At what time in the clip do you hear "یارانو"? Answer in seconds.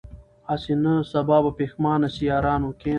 2.31-2.69